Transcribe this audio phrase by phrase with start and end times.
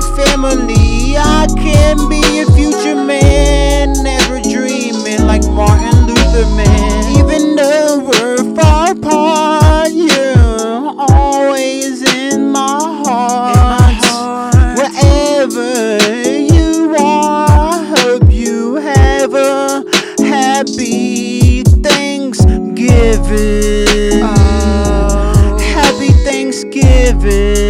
[0.00, 1.16] family.
[1.16, 7.16] I can be a future man, never dreaming like Martin Luther, man.
[7.16, 13.94] Even though we're far apart, you're always in my heart.
[14.78, 19.84] Wherever you are, hope you have a
[20.18, 24.22] happy Thanksgiving.
[25.60, 27.63] Happy Thanksgiving.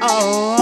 [0.00, 0.57] Oh.